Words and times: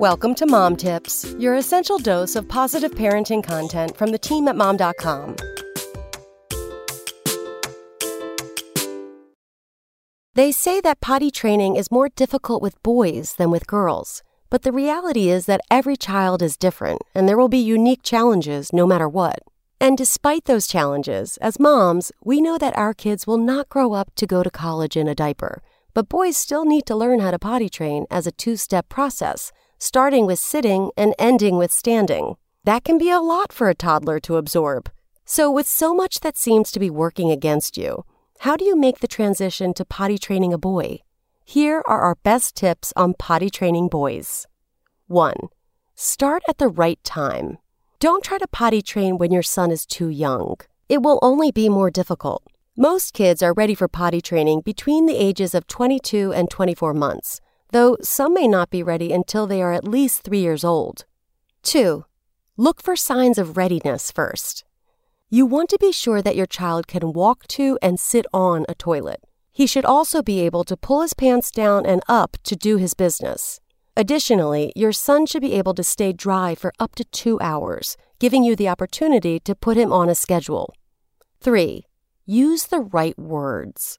Welcome 0.00 0.34
to 0.34 0.46
Mom 0.46 0.76
Tips, 0.76 1.24
your 1.38 1.54
essential 1.54 1.96
dose 1.96 2.36
of 2.36 2.46
positive 2.46 2.90
parenting 2.90 3.42
content 3.42 3.96
from 3.96 4.10
the 4.10 4.18
team 4.18 4.46
at 4.46 4.54
mom.com. 4.54 5.36
They 10.34 10.52
say 10.52 10.82
that 10.82 11.00
potty 11.00 11.30
training 11.30 11.76
is 11.76 11.90
more 11.90 12.10
difficult 12.10 12.60
with 12.60 12.82
boys 12.82 13.36
than 13.36 13.50
with 13.50 13.66
girls, 13.66 14.22
but 14.50 14.64
the 14.64 14.72
reality 14.72 15.30
is 15.30 15.46
that 15.46 15.62
every 15.70 15.96
child 15.96 16.42
is 16.42 16.58
different 16.58 17.00
and 17.14 17.26
there 17.26 17.38
will 17.38 17.48
be 17.48 17.56
unique 17.56 18.02
challenges 18.02 18.74
no 18.74 18.86
matter 18.86 19.08
what. 19.08 19.38
And 19.80 19.96
despite 19.96 20.44
those 20.44 20.66
challenges, 20.66 21.38
as 21.38 21.58
moms, 21.58 22.12
we 22.22 22.42
know 22.42 22.58
that 22.58 22.76
our 22.76 22.92
kids 22.92 23.26
will 23.26 23.38
not 23.38 23.70
grow 23.70 23.94
up 23.94 24.14
to 24.16 24.26
go 24.26 24.42
to 24.42 24.50
college 24.50 24.94
in 24.94 25.08
a 25.08 25.14
diaper, 25.14 25.62
but 25.94 26.10
boys 26.10 26.36
still 26.36 26.66
need 26.66 26.84
to 26.84 26.94
learn 26.94 27.20
how 27.20 27.30
to 27.30 27.38
potty 27.38 27.70
train 27.70 28.04
as 28.10 28.26
a 28.26 28.32
two 28.32 28.56
step 28.56 28.90
process 28.90 29.52
starting 29.78 30.26
with 30.26 30.38
sitting 30.38 30.90
and 30.96 31.14
ending 31.18 31.56
with 31.56 31.72
standing. 31.72 32.36
That 32.64 32.84
can 32.84 32.98
be 32.98 33.10
a 33.10 33.20
lot 33.20 33.52
for 33.52 33.68
a 33.68 33.74
toddler 33.74 34.18
to 34.20 34.36
absorb. 34.36 34.90
So, 35.24 35.50
with 35.50 35.66
so 35.66 35.94
much 35.94 36.20
that 36.20 36.36
seems 36.36 36.70
to 36.72 36.80
be 36.80 36.90
working 36.90 37.30
against 37.30 37.76
you, 37.76 38.04
how 38.40 38.56
do 38.56 38.64
you 38.64 38.76
make 38.76 39.00
the 39.00 39.08
transition 39.08 39.74
to 39.74 39.84
potty 39.84 40.18
training 40.18 40.52
a 40.52 40.58
boy? 40.58 41.00
Here 41.44 41.82
are 41.86 42.00
our 42.00 42.16
best 42.22 42.56
tips 42.56 42.92
on 42.96 43.14
potty 43.14 43.50
training 43.50 43.88
boys. 43.88 44.46
1. 45.06 45.34
Start 45.94 46.42
at 46.48 46.58
the 46.58 46.68
right 46.68 47.02
time. 47.04 47.58
Don't 47.98 48.22
try 48.22 48.38
to 48.38 48.46
potty 48.46 48.82
train 48.82 49.16
when 49.16 49.32
your 49.32 49.42
son 49.42 49.70
is 49.70 49.86
too 49.86 50.08
young. 50.08 50.56
It 50.88 51.02
will 51.02 51.18
only 51.22 51.50
be 51.50 51.68
more 51.68 51.90
difficult. 51.90 52.42
Most 52.76 53.14
kids 53.14 53.42
are 53.42 53.54
ready 53.54 53.74
for 53.74 53.88
potty 53.88 54.20
training 54.20 54.60
between 54.60 55.06
the 55.06 55.16
ages 55.16 55.54
of 55.54 55.66
22 55.66 56.32
and 56.32 56.50
24 56.50 56.92
months, 56.92 57.40
though 57.76 57.98
some 58.00 58.32
may 58.32 58.48
not 58.48 58.70
be 58.70 58.82
ready 58.82 59.12
until 59.12 59.46
they 59.46 59.60
are 59.60 59.74
at 59.74 59.86
least 59.86 60.22
three 60.22 60.38
years 60.38 60.64
old. 60.64 61.04
2. 61.62 62.06
Look 62.56 62.82
for 62.82 62.96
signs 62.96 63.36
of 63.36 63.58
readiness 63.58 64.10
first. 64.10 64.64
You 65.28 65.44
want 65.44 65.68
to 65.68 65.78
be 65.78 65.92
sure 65.92 66.22
that 66.22 66.36
your 66.36 66.46
child 66.46 66.86
can 66.86 67.12
walk 67.12 67.46
to 67.48 67.78
and 67.82 68.00
sit 68.00 68.24
on 68.32 68.64
a 68.66 68.74
toilet. 68.74 69.20
He 69.52 69.66
should 69.66 69.84
also 69.84 70.22
be 70.22 70.40
able 70.40 70.64
to 70.64 70.76
pull 70.76 71.02
his 71.02 71.12
pants 71.12 71.50
down 71.50 71.84
and 71.84 72.00
up 72.08 72.38
to 72.44 72.56
do 72.56 72.78
his 72.78 72.94
business. 72.94 73.60
Additionally, 73.94 74.72
your 74.74 74.92
son 74.92 75.26
should 75.26 75.42
be 75.42 75.52
able 75.52 75.74
to 75.74 75.84
stay 75.84 76.14
dry 76.14 76.54
for 76.54 76.72
up 76.78 76.94
to 76.94 77.04
two 77.04 77.38
hours, 77.42 77.98
giving 78.18 78.42
you 78.42 78.56
the 78.56 78.70
opportunity 78.70 79.38
to 79.40 79.54
put 79.54 79.76
him 79.76 79.92
on 79.92 80.08
a 80.08 80.14
schedule. 80.14 80.72
3. 81.42 81.84
Use 82.24 82.64
the 82.68 82.80
right 82.80 83.18
words. 83.18 83.98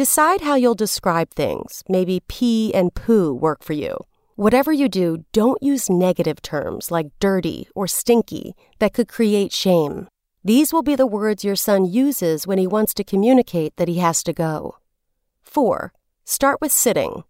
Decide 0.00 0.40
how 0.40 0.54
you'll 0.54 0.74
describe 0.74 1.28
things. 1.28 1.84
Maybe 1.86 2.22
pee 2.26 2.72
and 2.72 2.94
poo 2.94 3.34
work 3.34 3.62
for 3.62 3.74
you. 3.74 3.98
Whatever 4.34 4.72
you 4.72 4.88
do, 4.88 5.26
don't 5.32 5.62
use 5.62 5.90
negative 5.90 6.40
terms 6.40 6.90
like 6.90 7.08
dirty 7.20 7.68
or 7.74 7.86
stinky 7.86 8.54
that 8.78 8.94
could 8.94 9.08
create 9.08 9.52
shame. 9.52 10.08
These 10.42 10.72
will 10.72 10.82
be 10.82 10.96
the 10.96 11.06
words 11.06 11.44
your 11.44 11.54
son 11.54 11.84
uses 11.84 12.46
when 12.46 12.56
he 12.56 12.66
wants 12.66 12.94
to 12.94 13.04
communicate 13.04 13.76
that 13.76 13.88
he 13.88 13.98
has 13.98 14.22
to 14.22 14.32
go. 14.32 14.78
4. 15.42 15.92
Start 16.24 16.62
with 16.62 16.72
sitting. 16.72 17.24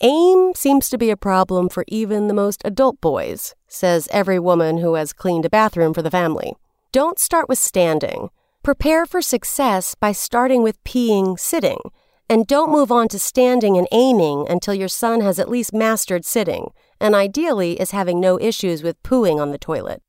Aim 0.00 0.52
seems 0.54 0.88
to 0.90 0.96
be 0.96 1.10
a 1.10 1.16
problem 1.16 1.68
for 1.68 1.84
even 1.88 2.28
the 2.28 2.32
most 2.32 2.62
adult 2.64 3.00
boys, 3.00 3.56
says 3.66 4.06
every 4.12 4.38
woman 4.38 4.78
who 4.78 4.94
has 4.94 5.12
cleaned 5.12 5.46
a 5.46 5.50
bathroom 5.50 5.92
for 5.92 6.02
the 6.02 6.12
family. 6.12 6.52
Don't 6.92 7.18
start 7.18 7.48
with 7.48 7.58
standing. 7.58 8.30
Prepare 8.62 9.04
for 9.04 9.20
success 9.20 9.96
by 9.96 10.12
starting 10.12 10.62
with 10.62 10.82
peeing 10.84 11.38
sitting, 11.38 11.80
and 12.28 12.46
don't 12.46 12.72
move 12.72 12.90
on 12.90 13.08
to 13.08 13.18
standing 13.18 13.76
and 13.76 13.86
aiming 13.92 14.46
until 14.48 14.74
your 14.74 14.88
son 14.88 15.20
has 15.20 15.38
at 15.38 15.50
least 15.50 15.74
mastered 15.74 16.24
sitting, 16.24 16.70
and 17.00 17.14
ideally 17.14 17.80
is 17.80 17.90
having 17.90 18.20
no 18.20 18.40
issues 18.40 18.82
with 18.82 19.02
pooing 19.02 19.40
on 19.40 19.50
the 19.50 19.58
toilet. 19.58 20.02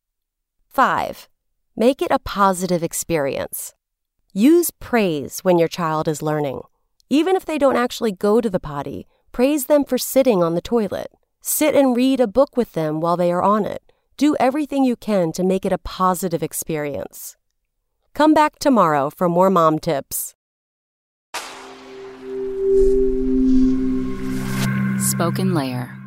5. 0.70 1.28
Make 1.76 2.02
it 2.02 2.12
a 2.12 2.20
positive 2.20 2.84
experience. 2.84 3.74
Use 4.34 4.72
praise 4.72 5.40
when 5.42 5.58
your 5.58 5.68
child 5.68 6.08
is 6.08 6.22
learning. 6.22 6.62
Even 7.10 7.36
if 7.36 7.46
they 7.46 7.58
don't 7.58 7.76
actually 7.76 8.12
go 8.12 8.42
to 8.42 8.50
the 8.50 8.60
potty, 8.60 9.08
praise 9.32 9.66
them 9.66 9.84
for 9.84 9.98
sitting 9.98 10.42
on 10.42 10.56
the 10.56 10.62
toilet. 10.62 11.12
Sit 11.42 11.76
and 11.76 11.96
read 11.96 12.20
a 12.20 12.28
book 12.28 12.58
with 12.58 12.74
them 12.74 13.00
while 13.00 13.18
they 13.18 13.32
are 13.32 13.44
on 13.44 13.66
it. 13.66 13.92
Do 14.18 14.36
everything 14.40 14.84
you 14.84 14.96
can 14.96 15.32
to 15.34 15.44
make 15.44 15.66
it 15.66 15.74
a 15.74 15.78
positive 15.78 16.42
experience. 16.42 17.36
Come 18.14 18.34
back 18.34 18.58
tomorrow 18.58 19.10
for 19.10 19.28
more 19.28 19.50
mom 19.50 19.78
tips. 19.80 20.34
Spoken 25.00 25.54
Layer. 25.54 26.05